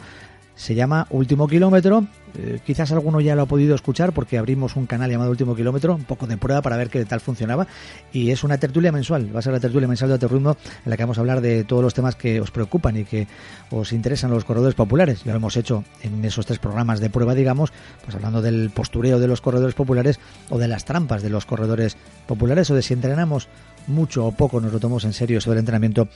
se 0.56 0.75
llama 0.75 1.06
Último 1.10 1.46
Kilómetro. 1.46 2.06
Eh, 2.38 2.60
quizás 2.66 2.90
alguno 2.90 3.20
ya 3.20 3.36
lo 3.36 3.42
ha 3.42 3.46
podido 3.46 3.75
escuchar 3.75 4.12
porque 4.12 4.38
abrimos 4.38 4.75
un 4.76 4.86
canal 4.86 5.10
llamado 5.10 5.30
Último 5.30 5.54
Kilómetro, 5.54 5.94
un 5.94 6.04
poco 6.04 6.26
de 6.26 6.36
prueba 6.36 6.62
para 6.62 6.76
ver 6.76 6.88
qué 6.88 7.04
tal 7.04 7.20
funcionaba. 7.20 7.66
Y 8.12 8.30
es 8.30 8.42
una 8.42 8.58
tertulia 8.58 8.90
mensual, 8.90 9.34
va 9.34 9.38
a 9.38 9.42
ser 9.42 9.52
la 9.52 9.60
tertulia 9.60 9.86
mensual 9.86 10.08
de 10.08 10.16
Aterrundo 10.16 10.56
en 10.84 10.90
la 10.90 10.96
que 10.96 11.02
vamos 11.02 11.18
a 11.18 11.20
hablar 11.20 11.40
de 11.40 11.64
todos 11.64 11.82
los 11.82 11.94
temas 11.94 12.16
que 12.16 12.40
os 12.40 12.50
preocupan 12.50 12.96
y 12.96 13.04
que 13.04 13.28
os 13.70 13.92
interesan 13.92 14.30
los 14.30 14.44
corredores 14.44 14.75
populares. 14.75 15.22
Ya 15.25 15.32
lo 15.32 15.38
hemos 15.38 15.56
hecho 15.56 15.84
en 16.02 16.25
esos 16.25 16.46
tres 16.46 16.58
programas 16.58 17.00
de 17.00 17.10
prueba, 17.10 17.34
digamos, 17.34 17.72
pues 18.02 18.16
hablando 18.16 18.40
del 18.40 18.70
postureo 18.70 19.20
de 19.20 19.28
los 19.28 19.42
corredores 19.42 19.75
populares 19.75 20.18
o 20.48 20.58
de 20.58 20.68
las 20.68 20.84
trampas 20.84 21.22
de 21.22 21.30
los 21.30 21.44
corredores 21.44 21.96
populares 22.26 22.70
o 22.70 22.75
de 22.75 22.82
si 22.82 22.94
entrenamos 22.94 23.48
mucho 23.86 24.26
o 24.26 24.32
poco 24.32 24.60
nos 24.60 24.72
lo 24.72 24.80
tomamos 24.80 25.04
en 25.04 25.12
serio 25.12 25.40
sobre 25.40 25.58
el 25.58 25.60
entrenamiento 25.60 26.08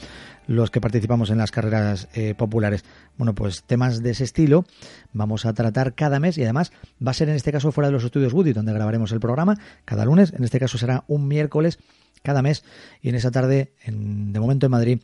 los 0.47 0.71
que 0.71 0.81
participamos 0.81 1.31
en 1.31 1.39
las 1.39 1.51
carreras 1.51 2.09
eh, 2.15 2.35
populares. 2.35 2.85
Bueno, 3.17 3.35
pues 3.35 3.63
temas 3.63 4.03
de 4.03 4.11
ese 4.11 4.25
estilo 4.25 4.65
vamos 5.13 5.47
a 5.47 5.53
tratar 5.53 5.95
cada 5.95 6.21
mes 6.21 6.39
y 6.39 6.43
además 6.43 6.73
va 7.05 7.13
a 7.13 7.15
ser 7.15 7.29
en 7.29 7.37
este 7.37 7.53
caso 7.53 7.73
fuera 7.73 7.89
de 7.89 7.93
los 7.93 8.05
estudios 8.05 8.33
Woody 8.33 8.53
donde 8.53 8.73
grabaremos 8.73 9.13
el 9.13 9.21
programa 9.21 9.59
cada 9.85 10.05
lunes. 10.05 10.33
En 10.33 10.45
este 10.45 10.59
caso 10.59 10.79
será 10.79 11.05
un 11.07 11.29
miércoles 11.29 11.79
cada 12.23 12.43
mes 12.43 12.65
y 13.01 13.09
en 13.09 13.15
esa 13.15 13.31
tarde, 13.31 13.73
en, 13.83 14.33
de 14.33 14.41
momento 14.41 14.67
en 14.67 14.73
Madrid, 14.73 15.01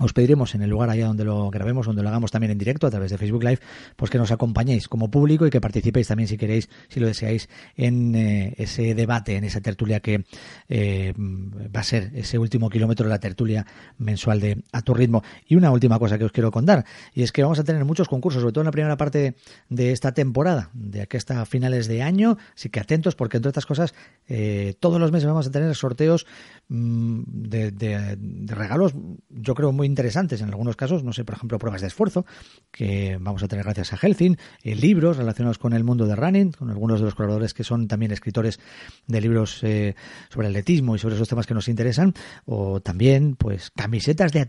os 0.00 0.12
pediremos 0.12 0.54
en 0.54 0.62
el 0.62 0.70
lugar 0.70 0.88
allá 0.88 1.06
donde 1.06 1.24
lo 1.24 1.50
grabemos, 1.50 1.86
donde 1.86 2.02
lo 2.02 2.08
hagamos 2.08 2.30
también 2.30 2.50
en 2.50 2.58
directo 2.58 2.86
a 2.86 2.90
través 2.90 3.10
de 3.10 3.18
Facebook 3.18 3.44
Live, 3.44 3.60
pues 3.96 4.10
que 4.10 4.18
nos 4.18 4.32
acompañéis 4.32 4.88
como 4.88 5.10
público 5.10 5.46
y 5.46 5.50
que 5.50 5.60
participéis 5.60 6.08
también 6.08 6.26
si 6.26 6.38
queréis, 6.38 6.70
si 6.88 7.00
lo 7.00 7.06
deseáis, 7.06 7.48
en 7.76 8.14
eh, 8.14 8.54
ese 8.56 8.94
debate, 8.94 9.36
en 9.36 9.44
esa 9.44 9.60
tertulia 9.60 10.00
que 10.00 10.24
eh, 10.68 11.12
va 11.16 11.80
a 11.80 11.84
ser 11.84 12.12
ese 12.14 12.38
último 12.38 12.70
kilómetro 12.70 13.04
de 13.04 13.10
la 13.10 13.20
tertulia 13.20 13.66
mensual 13.98 14.40
de 14.40 14.62
A 14.72 14.82
tu 14.82 14.94
ritmo. 14.94 15.22
Y 15.46 15.56
una 15.56 15.70
última 15.70 15.98
cosa 15.98 16.16
que 16.16 16.24
os 16.24 16.32
quiero 16.32 16.50
contar, 16.50 16.86
y 17.14 17.22
es 17.22 17.30
que 17.30 17.42
vamos 17.42 17.58
a 17.58 17.64
tener 17.64 17.84
muchos 17.84 18.08
concursos, 18.08 18.40
sobre 18.40 18.52
todo 18.52 18.62
en 18.62 18.66
la 18.66 18.72
primera 18.72 18.96
parte 18.96 19.34
de 19.68 19.92
esta 19.92 20.12
temporada, 20.12 20.70
de 20.72 21.02
aquí 21.02 21.18
hasta 21.18 21.44
finales 21.44 21.86
de 21.88 22.02
año, 22.02 22.38
así 22.54 22.70
que 22.70 22.80
atentos 22.80 23.14
porque 23.14 23.36
entre 23.36 23.50
otras 23.50 23.66
cosas, 23.66 23.94
eh, 24.28 24.74
todos 24.80 24.98
los 24.98 25.12
meses 25.12 25.26
vamos 25.26 25.46
a 25.46 25.50
tener 25.50 25.74
sorteos 25.74 26.26
mm, 26.68 27.22
de, 27.26 27.70
de 27.70 28.54
regalos, 28.54 28.94
yo 29.28 29.54
creo 29.54 29.72
muy 29.72 29.89
interesantes. 29.90 30.40
En 30.40 30.48
algunos 30.48 30.76
casos, 30.76 31.04
no 31.04 31.12
sé, 31.12 31.24
por 31.24 31.34
ejemplo, 31.34 31.58
pruebas 31.58 31.80
de 31.82 31.88
esfuerzo, 31.88 32.24
que 32.70 33.18
vamos 33.20 33.42
a 33.42 33.48
tener 33.48 33.64
gracias 33.64 33.92
a 33.92 33.96
Helsing, 33.96 34.36
eh, 34.62 34.74
libros 34.74 35.16
relacionados 35.16 35.58
con 35.58 35.72
el 35.72 35.84
mundo 35.84 36.06
de 36.06 36.16
running, 36.16 36.52
con 36.52 36.70
algunos 36.70 37.00
de 37.00 37.06
los 37.06 37.14
colaboradores 37.14 37.54
que 37.54 37.64
son 37.64 37.88
también 37.88 38.12
escritores 38.12 38.58
de 39.06 39.20
libros 39.20 39.62
eh, 39.62 39.94
sobre 40.30 40.48
atletismo 40.48 40.96
y 40.96 40.98
sobre 40.98 41.16
esos 41.16 41.28
temas 41.28 41.46
que 41.46 41.54
nos 41.54 41.68
interesan, 41.68 42.14
o 42.46 42.80
también, 42.80 43.36
pues, 43.36 43.70
camisetas 43.70 44.32
de 44.32 44.40
a 44.40 44.46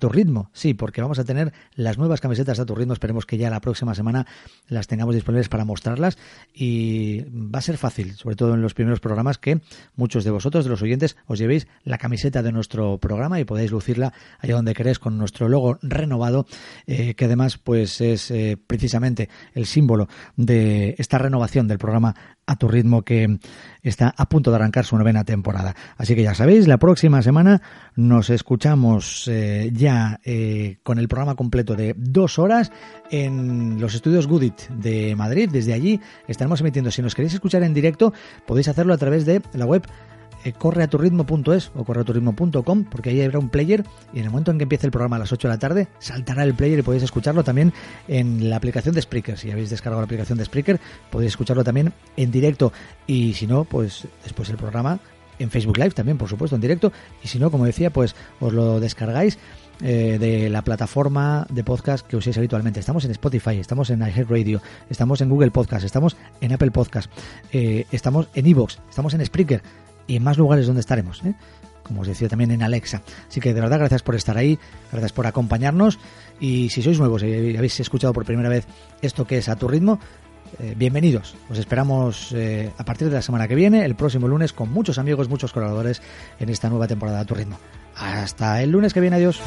sí, 0.54 0.74
porque 0.74 1.02
vamos 1.02 1.20
a 1.20 1.24
tener 1.24 1.54
las 1.76 1.98
nuevas 1.98 2.22
camisetas 2.22 2.58
de 2.58 2.64
a 2.64 2.94
esperemos 2.94 3.26
que 3.26 3.38
ya 3.38 3.50
la 3.50 3.60
próxima 3.60 3.96
semana 3.96 4.26
las 4.68 4.88
tengamos 4.88 5.16
disponibles 5.16 5.50
para 5.50 5.66
mostrarlas. 5.66 6.18
Y 6.54 7.22
va 7.32 7.60
a 7.60 7.62
ser 7.62 7.78
fácil, 7.78 8.16
sobre 8.16 8.36
todo 8.36 8.54
en 8.54 8.62
los 8.62 8.74
primeros 8.74 9.00
programas, 9.00 9.38
que 9.38 9.62
muchos 9.96 10.24
de 10.24 10.32
vosotros, 10.32 10.66
de 10.66 10.70
los 10.70 10.82
oyentes, 10.82 11.18
os 11.28 11.40
llevéis 11.40 11.68
la 11.84 11.98
camiseta 11.98 12.44
de 12.44 12.52
nuestro 12.52 12.98
programa 12.98 13.40
y 13.40 13.46
podáis 13.46 13.72
lucirla 13.72 14.14
allá 14.40 14.56
donde 14.56 14.74
queréis 14.74 15.00
con 15.00 15.18
nuestro 15.18 15.31
nuestro 15.32 15.48
logo 15.48 15.80
renovado, 15.82 16.46
eh, 16.86 17.14
que 17.16 17.26
además 17.26 17.58
pues 17.58 18.02
es 18.02 18.32
eh, 18.32 18.58
precisamente 18.68 19.30
el 19.54 19.66
símbolo 19.66 20.10
de 20.36 20.96
esta 20.98 21.18
renovación 21.18 21.70
del 21.70 21.78
programa 21.78 22.14
A 22.46 22.58
tu 22.58 22.68
ritmo 22.68 23.04
que 23.04 23.40
está 23.82 24.14
a 24.18 24.28
punto 24.28 24.52
de 24.52 24.58
arrancar 24.58 24.84
su 24.84 24.98
novena 24.98 25.24
temporada. 25.24 25.74
Así 25.96 26.16
que 26.16 26.24
ya 26.24 26.36
sabéis, 26.36 26.68
la 26.68 26.78
próxima 26.78 27.22
semana 27.22 27.62
nos 27.96 28.30
escuchamos 28.30 29.30
eh, 29.30 29.72
ya 29.74 30.20
con 30.84 31.00
el 31.00 31.08
programa 31.08 31.36
completo 31.36 31.76
de 31.76 31.96
dos 31.98 32.38
horas 32.38 32.72
en 33.10 33.80
los 33.80 33.96
estudios 33.96 34.28
Goodit 34.28 34.68
de 34.70 35.16
Madrid. 35.16 35.50
Desde 35.52 35.74
allí 35.74 36.02
estaremos 36.28 36.60
emitiendo. 36.60 36.92
Si 36.92 37.02
nos 37.02 37.16
queréis 37.16 37.34
escuchar 37.34 37.64
en 37.64 37.74
directo, 37.74 38.14
podéis 38.46 38.68
hacerlo 38.68 38.94
a 38.94 38.98
través 38.98 39.26
de 39.26 39.42
la 39.54 39.66
web 39.66 39.84
eh, 40.44 40.54
corre 40.54 40.84
a 40.84 40.88
tu 40.88 40.98
ritmo.es 40.98 41.72
o 41.76 41.84
corre 41.84 42.02
a 42.02 42.04
tu 42.04 42.14
ritmo.com 42.14 42.84
porque 42.86 43.10
ahí 43.10 43.22
habrá 43.22 43.40
un 43.40 43.50
player 43.50 43.84
y 44.14 44.20
en 44.20 44.26
el 44.26 44.32
momento 44.32 44.52
en 44.52 44.58
que 44.58 44.64
empiece 44.64 44.88
el 44.88 44.92
programa 44.92 45.18
a 45.18 45.20
las 45.20 45.32
8 45.32 45.48
de 45.48 45.54
la 45.54 45.60
tarde 45.60 45.88
saltará 46.00 46.44
el 46.44 46.54
player 46.54 46.80
y 46.80 46.82
podéis 46.82 47.04
escucharlo 47.04 47.44
también 47.44 47.74
en 48.08 48.50
la 48.50 48.56
aplicación 48.56 48.96
de 48.96 49.02
Spreaker. 49.02 49.38
Si 49.38 49.52
habéis 49.52 49.70
descargado 49.70 50.02
la 50.02 50.06
aplicación 50.06 50.38
de 50.38 50.46
Spreaker 50.46 50.80
podéis 51.10 51.32
escucharlo 51.34 51.64
también 51.64 51.94
en 52.18 52.32
directo 52.32 52.74
y 53.08 53.34
si 53.34 53.48
no, 53.48 53.66
pues 53.66 54.08
después 54.24 54.50
el 54.50 54.58
programa 54.58 55.00
en 55.42 55.50
Facebook 55.50 55.78
Live 55.78 55.92
también, 55.92 56.18
por 56.18 56.30
supuesto, 56.30 56.56
en 56.56 56.62
directo. 56.62 56.92
Y 57.24 57.28
si 57.28 57.40
no, 57.40 57.52
como 57.52 57.66
decía, 57.66 57.90
pues 57.90 58.16
os 58.40 58.54
lo 58.54 58.80
descargáis 58.80 59.40
eh, 59.82 60.18
de 60.20 60.50
la 60.50 60.62
plataforma 60.62 61.48
de 61.50 61.64
podcast 61.64 62.06
que 62.06 62.16
uséis 62.16 62.38
habitualmente. 62.38 62.80
Estamos 62.80 63.04
en 63.06 63.12
Spotify, 63.12 63.58
estamos 63.58 63.90
en 63.90 64.02
iHeartRadio, 64.02 64.62
estamos 64.90 65.22
en 65.22 65.30
Google 65.30 65.52
Podcast, 65.52 65.86
estamos 65.86 66.16
en 66.40 66.54
Apple 66.54 66.72
Podcast, 66.72 67.12
eh, 67.52 67.86
estamos 67.92 68.28
en 68.36 68.46
Evox, 68.46 68.80
estamos 68.90 69.14
en 69.16 69.26
Spreaker 69.26 69.64
y 70.12 70.18
en 70.18 70.24
más 70.24 70.38
lugares 70.38 70.68
donde 70.68 70.82
estaremos, 70.82 71.24
¿eh? 71.24 71.34
como 71.84 72.02
os 72.02 72.08
decía 72.08 72.28
también 72.28 72.52
en 72.52 72.62
Alexa. 72.64 73.02
Así 73.30 73.40
que 73.40 73.54
de 73.54 73.62
verdad 73.62 73.80
gracias 73.80 74.04
por 74.04 74.16
estar 74.16 74.38
ahí, 74.38 74.60
gracias 74.92 75.14
por 75.14 75.26
acompañarnos 75.26 76.00
y 76.38 76.70
si 76.70 76.82
sois 76.82 77.00
nuevos 77.00 77.24
y 77.24 77.56
habéis 77.56 77.80
escuchado 77.80 78.12
por 78.12 78.26
primera 78.26 78.50
vez 78.50 78.68
esto 79.02 79.26
que 79.26 79.38
es 79.38 79.48
a 79.48 79.56
tu 79.56 79.70
ritmo, 79.70 80.00
eh, 80.60 80.74
bienvenidos. 80.76 81.36
Os 81.50 81.58
esperamos 81.58 82.34
eh, 82.34 82.72
a 82.78 82.84
partir 82.84 83.08
de 83.08 83.16
la 83.16 83.22
semana 83.22 83.48
que 83.48 83.56
viene, 83.56 83.86
el 83.86 83.96
próximo 83.96 84.28
lunes, 84.28 84.52
con 84.52 84.70
muchos 84.70 84.98
amigos, 84.98 85.30
muchos 85.30 85.54
colaboradores 85.54 86.02
en 86.42 86.50
esta 86.50 86.70
nueva 86.70 86.88
temporada 86.88 87.22
a 87.22 87.26
tu 87.26 87.34
ritmo. 87.34 87.58
Hasta 87.96 88.62
el 88.62 88.70
lunes 88.70 88.94
que 88.94 89.00
viene, 89.00 89.16
adiós. 89.16 89.40